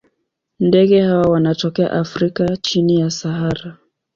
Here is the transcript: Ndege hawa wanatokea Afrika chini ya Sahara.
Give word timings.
Ndege 0.59 1.01
hawa 1.01 1.21
wanatokea 1.31 1.91
Afrika 1.91 2.57
chini 2.61 2.95
ya 2.99 3.09
Sahara. 3.09 3.77